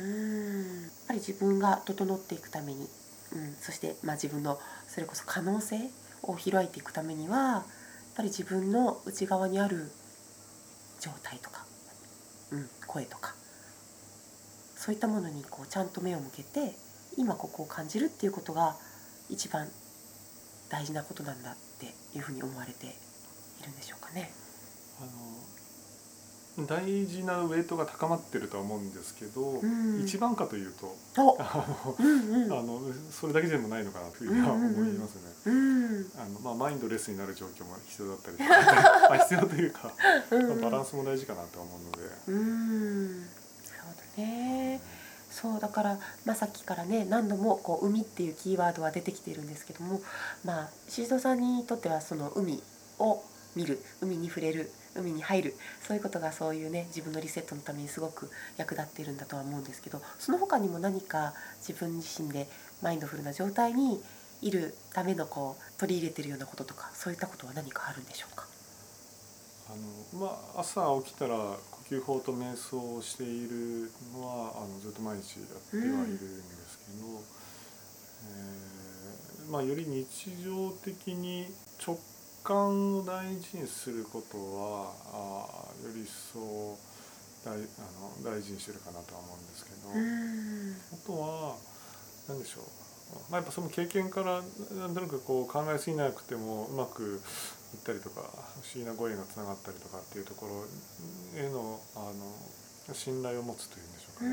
[0.00, 0.82] るうん。
[0.84, 2.88] やっぱり自分が整っていくために、
[3.34, 5.90] うん、そしてまあ自分のそれこそ可能性
[6.22, 7.66] を開いていくためには
[8.14, 9.90] ぱり自分の内側にある
[11.00, 11.64] 状態とか、
[12.52, 13.34] うん、声とか
[14.76, 16.74] そういったものにこうちゃんと目を向けて
[17.16, 18.76] 今ここを感じるっていうことが
[19.28, 19.68] 一番
[20.68, 22.88] 大事なことなんだっていうふうに思われてい
[23.64, 24.30] るんでしょうかね。
[25.00, 25.10] あの
[26.66, 30.00] 大事なウェイトが高まってるとは思うんですけど、ん。
[30.00, 32.52] 一番かというとおあの、うんうん。
[32.52, 35.22] あのそれだけでもないのかなというふうには思いますね。
[35.46, 36.06] うん。
[36.16, 39.92] あのまあ、マインドレスになる状況も必要だったりとか あ必要というか、
[40.30, 40.48] うん。
[40.60, 43.28] まあバランスも大事かなと思うので、うーん。
[43.64, 43.76] そう
[44.16, 44.80] だね。
[45.30, 50.00] そうだから、まあ、さっきからね何度もこう海っていうキーワードは出てきているんですけども
[50.44, 52.60] まあシードさんにとってはその海
[52.98, 53.22] を
[53.56, 55.56] 見る海に触れる海に入る。
[55.86, 61.34] そういうことがそういうね自分のリセットのためにすごく役立っているんだとは思うんですけどその他にも何か
[61.66, 62.48] 自分自身で
[62.82, 64.00] マインドフルな状態に
[64.42, 68.46] いるためのこう取り入れてるようなこととかそういったことは何かあるんでしょうか？
[69.68, 69.72] あ
[70.16, 71.58] のまあ、朝起きたら呼
[71.90, 77.22] 吸法と瞑想をしているのはあのずっと毎日やってはいるんですけど、
[78.26, 80.06] えーまあ、より日
[80.42, 81.46] 常的に
[81.86, 81.96] 直
[82.42, 86.78] 感を大事にすることはあより一層
[87.44, 87.64] 大あの
[88.24, 89.90] 大事にしてるかなとは思うんですけど。
[89.90, 90.50] うん
[90.92, 91.56] あとは
[92.28, 92.64] 何でしょう、
[93.30, 94.42] まあ、やっぱその経験から
[94.78, 97.20] なんとなくこう考えすぎなくてもうまく
[97.72, 98.30] 行ったりとか不思
[98.76, 104.30] 議なご縁がつながったりとかっていうところへのあの信頼を持つというんでしょうかね。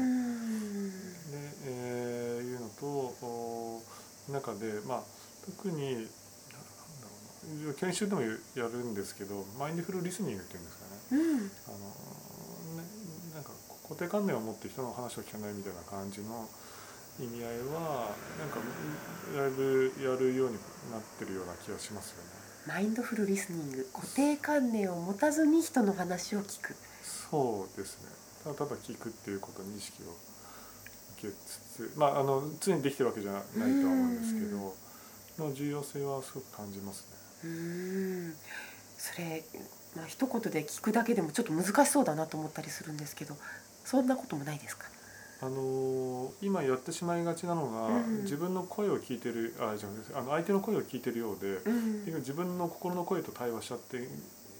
[1.31, 5.03] で、えー、いうのと中でまあ
[5.45, 6.07] 特に
[7.79, 10.97] 研修でもやるんですけどマインドフルリスニングっていうんですかね。
[11.11, 12.83] うん、あのね
[13.33, 13.51] なんか
[13.87, 16.47] 固定観念を持って人の話を聞かないみたいな感じの
[17.19, 18.59] 意味合いはなんか
[19.35, 20.55] だいぶやるように
[20.91, 22.37] なってるような気がしますよね。
[22.67, 28.09] マインドフルリスニング固定観念を持たずに人の話を聞くそうですね
[28.43, 30.07] ただただ聞くっていうことに意識を
[31.17, 34.75] 受けつつまああの常にできてるわけじゃないとは思うんですけど
[35.37, 37.16] の重要性はすごく感じますね。
[37.47, 38.33] うん。
[38.97, 39.43] それ、
[39.95, 43.35] まあ一言で聞くだけでもちょっと難しそうだなと思ったりするんですけど
[43.83, 44.85] そんなこともないですか？
[45.39, 54.07] あの今やってしまいがちなのが、うん、自分の声を聞いてるあじゃあの相手の声を聞いてるようで、うん、自分の心の声と対話しちゃって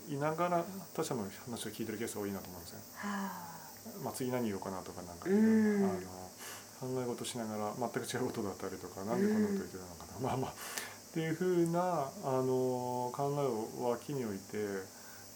[0.07, 0.63] いながら
[0.95, 2.79] 他者の話を聞いてるケースが多いなと思うんですよ。
[2.93, 10.53] はあ、まあ、次何言おうかなとかなんか、うん、あの考え事しながら全く違うことだったりとかなんでこんなこと言ってるのかな、まあまあ
[11.17, 14.43] っていうふうなあの考えを脇に置いて、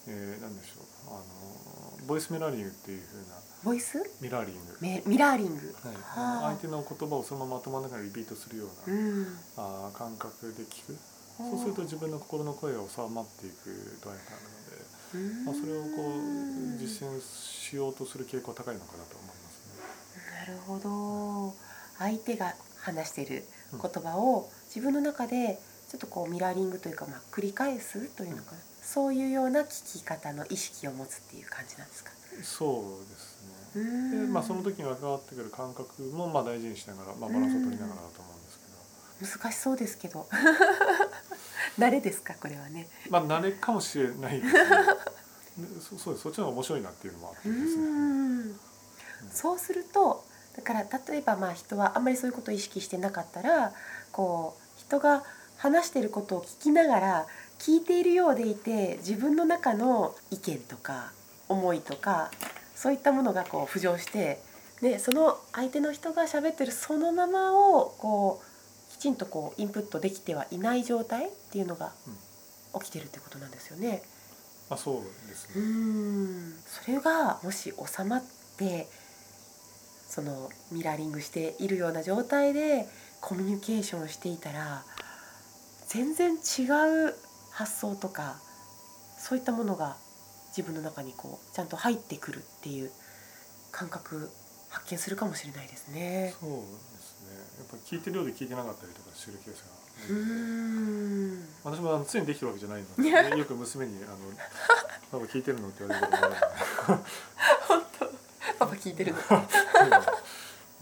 [0.06, 3.98] えー、何でしょうあのボイスメラリングっていうふうなボイス？
[4.20, 4.78] ミラーリング。
[4.80, 10.96] ミミラーリング、はい、相手の言葉をそのまま頭の中にリピートするような、うん、あ感覚で聞く。
[11.36, 14.38] そうすると自分の心の声が収まっていく度合いがあ
[15.18, 19.58] るので、まあ、それをこう実践しようとする傾向高いのかなと思います
[20.14, 20.22] ね。
[20.46, 21.56] なるほど。
[21.98, 25.58] 相手が話している言葉を自分の中で
[25.92, 32.10] ちょっとこうミラーリングというか、まあ、繰り返すというのかな、うん、そういうような聞き方の意識を持つっていう感じなんですか？
[32.42, 34.22] そうですね。
[34.22, 38.58] で、まあ、その時に関わってくる感覚もまあ大事にしながら、まあ、バランスを取りながらだと思うんです
[39.20, 39.42] けど。
[39.42, 40.26] 難しそうですけど。
[41.78, 42.88] 慣れですかこれはね。
[43.10, 44.60] まあ慣れかもしれないですね。
[45.90, 46.22] そそうです。
[46.22, 47.88] そっちの方が面白いなっていうのもあってですね、う
[48.46, 48.60] ん、
[49.30, 50.24] そうすると
[50.56, 53.74] だから例えばまあ人はあんまりそういうことを意識してなかったら
[54.12, 55.24] こう人が
[55.62, 57.26] 話してることを聞きながら
[57.60, 61.12] 聞いているようでいて自分の中の意見とか
[61.48, 62.32] 思いとか
[62.74, 64.40] そういったものがこう浮上して
[64.80, 71.92] でその相手の人が喋ってるそのままをこうきちんとこうインプットできてはいない状態っていうのが
[72.74, 74.02] 起きてるってことなんですよね。
[74.68, 75.62] あそうですね。
[75.62, 76.54] うん。
[76.66, 78.22] それがもし収まっ
[78.58, 78.88] て
[80.08, 82.88] そのミラーリングしているような状態で
[83.20, 84.82] コミュニケーションしていたら
[85.92, 86.62] 全然違
[87.10, 87.14] う
[87.50, 88.36] 発想とか
[89.18, 89.98] そういったものが
[90.56, 92.90] 自分の中にこうちゃんと入ってくるっていう
[93.70, 94.30] 感覚
[94.70, 96.34] 発見するかもしれないですね。
[96.40, 96.56] そうで
[96.98, 97.36] すね。
[97.58, 99.82] やっぱ聞いてるようで聞いてなかったりとかするケースが。
[100.08, 104.16] うん私も常にできてるわけじゃないので、 よく娘にあの
[105.12, 106.36] 「パパ聞いてるの?」って言われることがある
[107.68, 108.06] 本当
[108.58, 109.18] パパ聞いてるの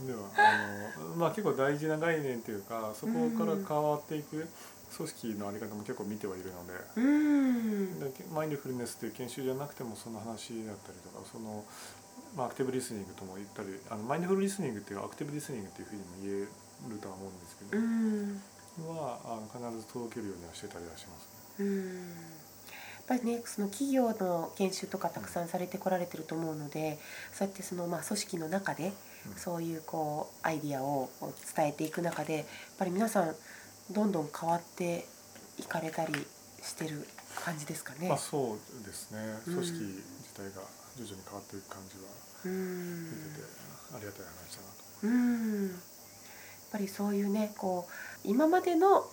[0.07, 4.49] ではあのまあ結構大事な概念っていうかそこから変わっていく
[4.97, 11.65] 組織のあり方も結構見てはいるのでマインドフルネスっていう研修じゃなくてもその話だったりとかその、
[12.37, 17.83] まあ、アクティブリスニングとも言ったりあのマインドフルリスニングっていうアクティブリスニングっていうふうにも言えるとは思うんですけど
[18.89, 21.63] はあの必ず届けるようにはしてたりはします。
[21.63, 22.41] ね。
[23.11, 26.99] やっぱりねその企業の研修とかたくさんされてこられてると思うので
[27.33, 28.93] そうやってそのまあ組織の中で
[29.37, 31.11] そういうこうアイディアを
[31.57, 32.47] 伝えていく中でやっ
[32.79, 33.35] ぱり皆さん
[33.91, 35.07] どんどん変わって
[35.59, 36.15] いかれたり
[36.63, 37.07] してる
[37.45, 38.09] 感じですかね。
[38.09, 39.19] まあ、そうですね。
[39.45, 40.63] 組織自体が
[40.97, 42.03] 徐々に変わっていく感じは
[42.45, 43.47] 見てて
[43.95, 44.85] ありがたい話だなと。
[45.03, 49.05] うんやっぱりそういうねこう今までの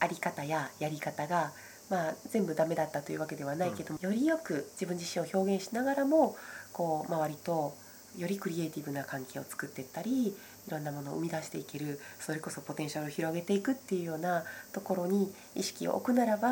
[0.00, 1.52] あり方ややり方が
[1.90, 6.36] まあ、全部ダメだったというわけではないけども、うん、よりよく自分自身を表現しながらも
[6.72, 7.74] こう周りと
[8.16, 10.34] よりクリエイティブな関係を作っていったり
[10.70, 16.48] いろんなものを生み出していけるそれこそポテンシャルを広げていくっていうようなところに意識を置くならば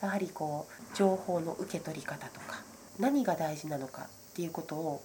[0.00, 2.62] やはりこう情報の受け取り方とか
[3.00, 5.02] 何が大事なのかっていうことを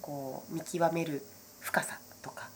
[0.00, 1.24] こう見極める
[1.60, 2.48] 深さとか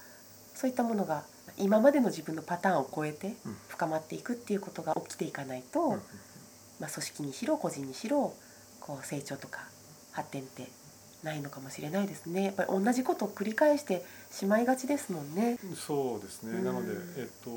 [0.54, 1.24] そういったものが
[1.58, 3.34] 今までの自分のパターンを超えて
[3.68, 5.90] 深まっていくっていうことが起きていかないと、
[6.78, 8.32] まあ、組織にしろ個人にしろ
[8.78, 9.60] こう成長とか
[10.12, 10.68] 発展って
[11.22, 12.44] ないのかもしれないですね。
[12.44, 15.58] やっぱり同じことを繰り返してしまいがちですもんね。
[15.74, 17.50] そうですね、うん、なので、えっと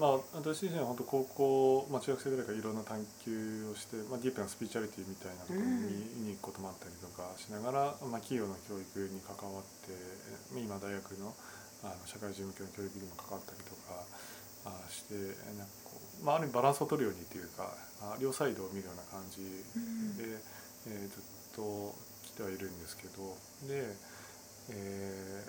[0.00, 9.92] まあ、私自身は本当高校、まあ、中学生ぐらいからいろんな探求をして、まあ、ディープなスピーチャリティみたいなところに見に行くこともあったりとかしながら、まあ、企業の教育に関わって
[10.56, 11.34] 今大学の
[11.82, 14.06] あの社会事務教の教育にも関わったりとか
[14.70, 15.18] あして
[15.58, 19.42] なんかこうまあ、ある意味バランスを取るようにというかあ両サイドを見るような感じ
[20.14, 20.38] で、
[20.86, 21.22] えーずっ
[21.54, 21.94] と
[22.34, 23.36] 来てはいるんですけど
[23.68, 23.96] で、
[24.70, 25.44] え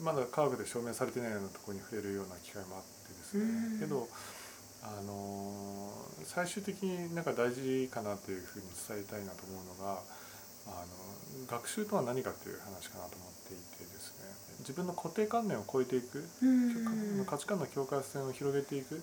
[0.00, 3.80] ーまだ科学で証明されてないようなところに触れるような機会もあってですね、うん。
[3.80, 4.06] けど
[4.82, 10.02] あのー最終的になんか大事かなというふうに伝えたいなと思うのが
[10.66, 14.28] あの学習とは何かっていう話かなと思っていてですね。
[14.60, 17.24] 自分の固定観念を超えていくうん。
[17.24, 19.00] 価値観の境界線を広げていく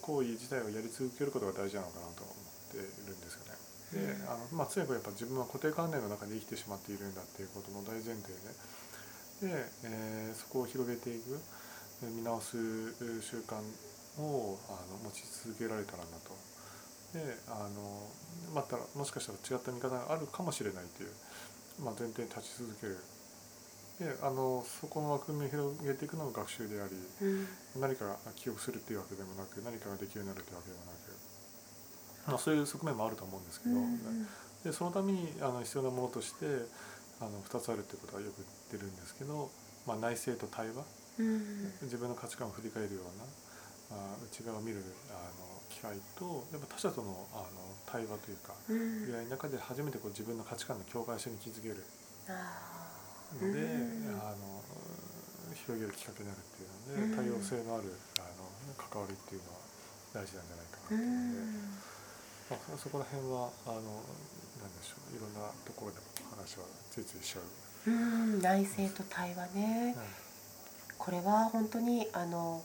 [0.00, 3.25] 行為自体をやり続けることが大事なのかなと思っているんです
[4.00, 4.18] よね。
[4.18, 8.32] であのまあ、常にやっぱ自分は固定観念の中で生きてしまっているんだっていうことの大前提
[9.40, 11.38] でで、えーそこを広げていく
[12.02, 13.56] えー見直すえー習慣
[14.22, 16.36] をあの持ち続けられたらなと。
[17.12, 18.10] であの
[18.54, 21.12] またもしかしたら違った見方があるかもしれないという、
[21.82, 22.98] まあ、前提に立ち続ける
[23.98, 27.48] であのそこの枠組みを広げていくのが学習でありうん
[27.80, 31.05] 何かが記憶するっていうわけでもなく何かができるようになるっていうわけでもなく、
[32.26, 33.76] まあ、そういう側面もあると思うんですけど、
[34.64, 36.46] でそのためにあの必要なものとして
[37.20, 39.50] あの2つあるっていうことはよく言ってるんですけど、
[39.86, 40.84] まあ、内省と対話。
[41.18, 43.24] うん自分の価値観を振り返るような
[43.96, 49.06] あ内側を見るあの機会とやっぱ他者とのあの対話というかうん。
[49.06, 51.84] 出会いの中で初めてこう自分の価値観の境界線に気づける。
[52.28, 54.60] あので、うんあの
[55.56, 57.32] 広げるきっかけになるっていうので、うん。
[57.32, 58.44] 多様性のあるあの
[58.76, 59.64] 関わりっていうのは
[60.12, 61.95] 大事なんじゃないかなというので、ん
[62.50, 65.98] まあ、そこら辺はあのなんでしょういろんなところで
[66.30, 67.90] 話はついついしちゃう。
[67.90, 69.94] うん内省と対話ね。
[69.96, 70.26] はい
[70.98, 72.62] これは本当にあの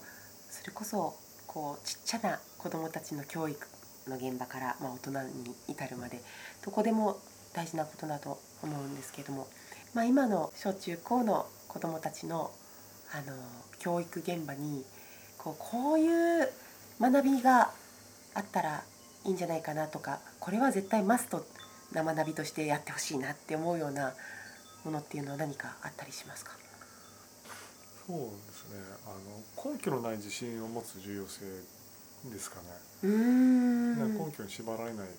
[0.49, 1.15] それこそ
[1.47, 3.67] こうちっちゃな子どもたちの教育
[4.07, 6.21] の現場から、まあ、大人に至るまで
[6.65, 7.19] どこでも
[7.53, 9.47] 大事なことだと思うんですけども、
[9.93, 12.51] まあ、今の小中高の子どもたちの
[13.13, 13.35] あの
[13.79, 14.85] 教育現場に
[15.37, 16.49] こうこういう
[16.99, 17.71] 学びが
[18.33, 18.83] あったら
[19.25, 21.45] いいんじゃないかなとかこれは絶対マスト
[21.93, 24.13] な学びとしてやってほしいなって思うような
[24.83, 26.51] ものっていうのは何かあったりしますか？
[28.07, 28.81] そうですね。
[29.05, 29.09] あ
[29.63, 31.45] の根拠のない自信を持つ重要性
[32.31, 32.67] ですかね、
[33.03, 35.13] う根拠に縛られないで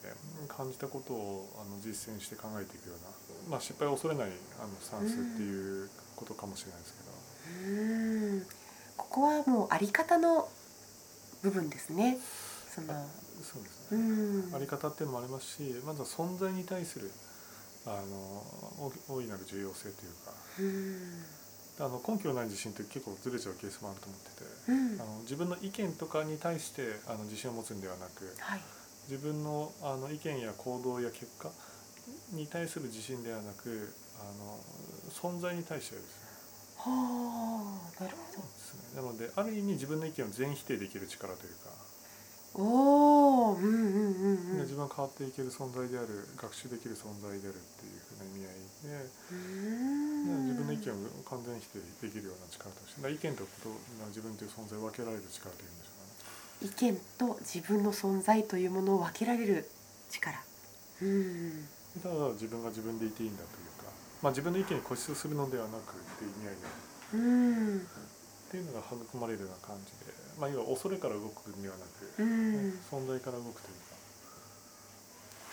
[0.46, 4.28] 感じたことをあの実践して考えていくような、まあ、失敗を恐れない
[4.60, 8.52] あのスタンスっていうことかもしれないですけど、
[8.96, 10.48] ここはもうあり方の
[11.42, 12.18] 部分ですね。
[12.72, 12.94] その
[13.42, 14.54] そうですうね、ん。
[14.54, 17.10] あり方っていうのもありますしまずは存在に対する
[17.86, 18.42] あの
[19.08, 20.32] 大大いなる重要性というか。
[20.60, 21.24] うん。
[21.80, 24.44] あの根拠のない自信って結構ずれちゃうケースもあると思ってて。
[24.68, 25.00] うん。
[25.00, 28.60] あの自分の意見とかに対してあの自信を持つんではなくはい。
[29.10, 31.50] 自分のあの意見や行動や結果
[32.32, 34.58] に対する自信ではなくあの
[35.10, 36.04] 存在に対してです。
[36.04, 36.22] ね
[36.76, 36.90] は
[37.98, 38.80] あなるほですね。
[38.96, 41.81] なのである意味自分の意見を全否定できる力というか、ど。
[42.54, 44.56] おおうんうんうんうん。
[44.56, 49.08] で自分が変わっていける存在である学習できる存在であるっていうふうな意味合いで、
[50.46, 56.68] 自分の意見を完全否定できるような力として意見とこと自分という存在を分けられる力というんでしょうかね。
[56.68, 59.68] 意見と自分の存在というものを分けられる
[60.10, 60.36] 力。
[61.00, 61.68] うん
[62.00, 63.90] ただ自分が自分でいていいんだというか、
[64.22, 66.60] まあ、自分の意見に固執するのではなくっていう意味合いで
[67.14, 67.61] うん
[68.52, 72.78] っていうのが育まれるような感じで、まあ、要は恐れから動くんではなく、うん。
[72.92, 73.96] 存在から動くというか。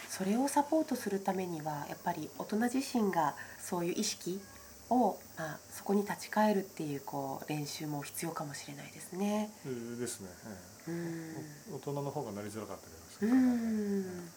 [0.09, 4.41] それをサポートするためにはやっぱり大人自身がそういう意識
[4.89, 9.49] を、まあ、そこに立ち返るっていうこう練習も必要かもしれないですね。
[9.65, 10.27] えーですね、
[10.87, 11.35] えうん。
[11.71, 14.29] え大人の方がなりづらかったりはすうるから、ん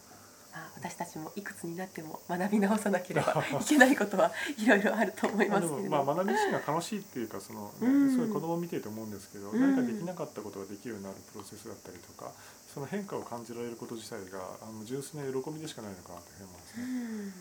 [0.53, 12.31] まあ、私たちもいくつになっても学び直さなければ いけないことはいろいろあると思いますけれどもまあ学び自身が楽しいっていうかその、ねうんそういう子供を見ていて思うんですけど、うん何かできなかったことができるようになるプロセスだったりとか
[12.73, 16.85] その変化を感じられること自体があの純粋な喜びでしかないのかなというふうに思いますうね。
[16.85, 17.33] ん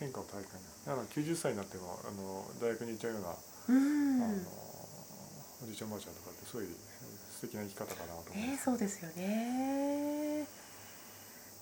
[0.00, 3.36] 変化を体感だから90歳になってもあの大学に行っちゃうような
[3.68, 4.34] うんあの
[5.62, 6.66] おじいちゃんおばあちゃんとかってすごい
[7.32, 8.64] 素敵な生き方かなと思いねます。
[8.64, 10.46] そうですよね。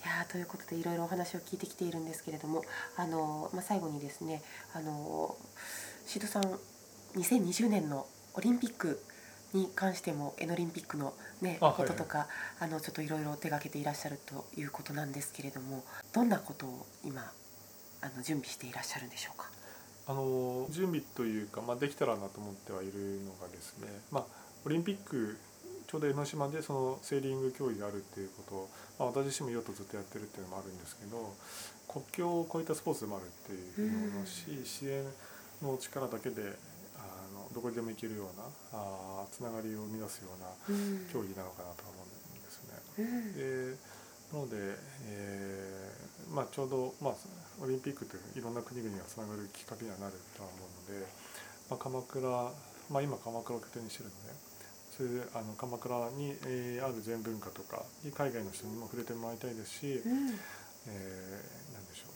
[0.04, 2.62] いやーということでいろいろお話を聞いてきているんですけれども
[2.96, 4.42] あの、まあ、最後にですね
[4.74, 5.36] あの
[6.06, 6.42] シドさん
[7.16, 9.02] 2020年のオリンピック
[9.54, 12.28] に関してもエノリンピックの、ね、あはいはいこととか
[12.60, 15.82] あのちょっといろいろ手がけていらっしゃるということなんですけれども
[16.12, 17.32] どんなことを今
[18.00, 19.50] あの準備していらっしゃるんでしょうか？
[20.06, 24.24] あの準備というか、まあ、できたらなと思ってはいるのがですね、まあ、
[24.64, 25.36] オリンピック
[25.88, 28.68] ちょうど江ノ島でそのセーリング競技があるっていうことを、
[29.00, 31.32] まあ、私自身もヨットずっとやってるっていうのもあるんですけど
[31.88, 35.02] 国境を越えたスポーツでもあるっていうふうに思いますし、支援
[35.64, 36.52] の力だけで
[37.00, 37.00] あ
[37.32, 38.44] のどこにでも行けるような
[38.76, 41.08] あーつながりを生み出すようなうん。
[41.08, 42.76] 競技なのかなとは思うんですね。
[43.00, 43.72] うん。
[43.72, 44.76] でなので、
[45.08, 47.14] えーまあ、ちょうど、まあ、
[47.62, 50.60] オリンピックっていろんな国々がつながるきっかけにはなるとは思
[50.92, 51.06] うので、
[51.70, 52.28] まあ、鎌倉、
[52.92, 54.47] まあ、今鎌倉を拠点にしてるので
[54.98, 60.34] そあの鎌倉に、えーある禅文化とかに海外の人にも触れてもらいたいですし、うん。
[60.90, 62.10] えーなんでしょ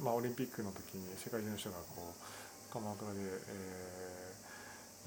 [0.00, 4.34] う、まあ、オリンピックの時に世界中の人がこう鎌倉で、え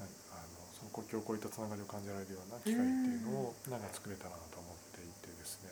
[0.00, 5.68] なんあのその国境を越えたつながりを感じられるような機会っていうのをなんか作れたらなと思っていてですね、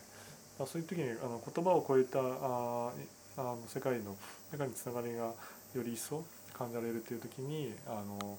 [0.59, 2.93] まあ、そういう時にあの言葉を超えたあ
[3.39, 4.17] あの世界の
[4.51, 5.33] 中につながりが
[5.73, 8.37] より一層感じられるっていう時にあの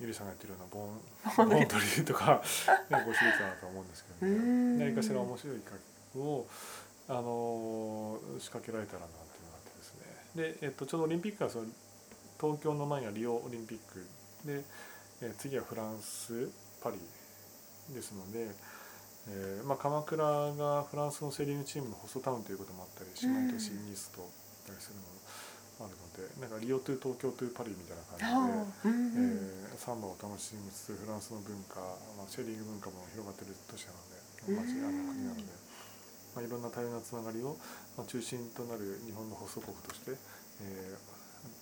[0.00, 2.04] ゆりさんがやってるようなボンボントリー。
[2.04, 2.42] とか、ね、
[2.90, 4.36] ご指摘だなと思うんですけどね。
[4.36, 4.78] うん。
[4.78, 5.80] 何かしら面白い企
[6.16, 6.46] 画を、
[7.08, 10.00] あのー仕掛けられたらなっていうのがあってですね。
[10.34, 11.66] で、えっと、ちょうどオリンピックがその
[12.40, 14.06] 東京の前にはリオオリンピック
[14.46, 14.64] で、
[15.22, 16.48] えー次はフランス
[16.82, 16.96] パリ
[17.94, 18.48] ですので、
[19.28, 24.24] えーまあ、鎌倉がフランスのセリーヌチームのホストタウンということもあったり姉妹都市ニースとっ
[24.66, 25.08] たりするのも
[25.80, 28.90] あるのでなんかリオトゥ東京トゥパリみたいな感じで。
[28.90, 31.80] うんうんえーサンバを楽しみつつフランスの文化、
[32.12, 35.48] まあ、シェリング文化も広がってる都市なので、街あの国なので、
[36.36, 37.56] まあ、いろんな多様なつながりを、
[37.96, 40.12] まあ、中心となる日本の発足国として、
[40.60, 41.00] えー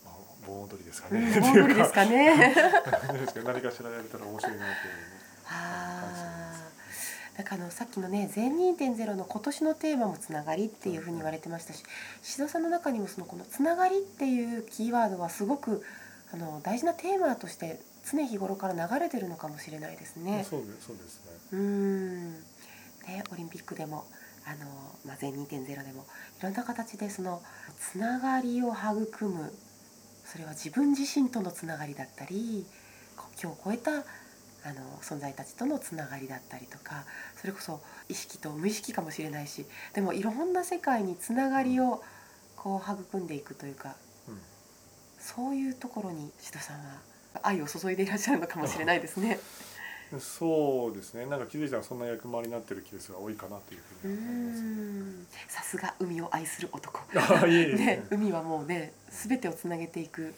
[0.03, 1.23] まあ、盆踊りですかね。
[1.23, 2.35] うん盆踊りですかね。
[3.47, 5.15] 何かしらやれたら面白いなっていうね
[5.47, 6.48] ああ。
[7.39, 11.85] なんかあのさっきのね全2.0の今年のテーマもつながりっていうふうに言われてましたし
[12.21, 15.85] 志田さんの中にもそのこのつながりっていうキーワードはすごく
[16.33, 17.81] あの大事なテーマとして
[18.11, 20.45] 常日頃から流れてるのかもしれないですね。
[20.49, 21.31] そうでそうですね。
[21.53, 24.05] うーんねオリンピックでも
[24.45, 24.67] あの、
[25.07, 26.07] まあ、全2.0でも
[26.41, 27.41] いろんな形でその
[27.79, 29.53] つながりを育む
[30.25, 32.67] それは自分自身とのつながりだったり
[33.17, 34.05] 国境を越えた
[34.65, 37.05] あの存在たちとのつながりだったりとか
[37.37, 42.03] それこそ意識と無意識かもしれないしでもいろんな世界につながりを
[42.57, 43.95] こう育んでいくというか
[44.29, 44.39] うん
[45.19, 47.01] そういうところに志田さんは
[47.43, 49.39] 愛を注いでいらっしゃるのかもしれないですね。
[50.19, 51.27] そうですね。
[51.27, 55.55] なんか気づいたらそんな役回りになってるケースが多いかなというふううに思います。
[55.55, 57.01] さすが海を愛する男。
[57.47, 60.35] ね、海はもうね全てをつなげていく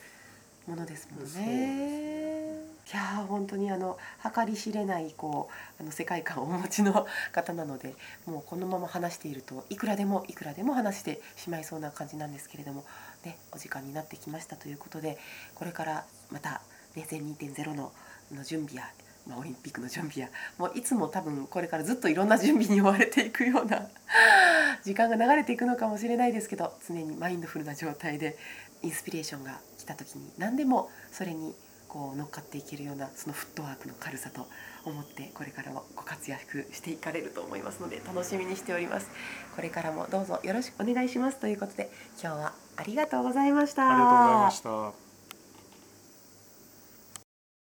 [0.66, 2.09] ものですもんね。
[2.92, 3.98] いや本当にあの
[4.34, 7.94] 計り知れないこうあの世界観をお持ちの方なので
[8.26, 12.84] もうこのまま話しているといくらでもいくらでも話してしまいそうな感じなんですけれども、
[13.24, 15.18] ね、お時間になってきましたということで
[15.54, 16.62] これからまた、
[16.96, 17.92] ね、全2.0の
[18.32, 18.90] の準備や、
[19.26, 23.86] まあ、オリンピックの準備やもういつも多分これからずっといろんな準備に追われていくような
[24.82, 28.36] 時間が流れていくのかもしれないですけど常にマインドフルな状態で
[28.82, 31.54] インスピレーションが来た時に何でもそれに
[31.90, 34.46] こう乗っかっていけるようなそのフットワークの軽さと
[34.84, 39.10] 思ってこれからもご活躍していかれると思いますので楽しみにしております
[39.56, 41.90] これからもどうぞよろしくお願いしますということで
[42.22, 44.60] 今日はありがとうございましたありがとうございまし
[45.04, 45.09] た。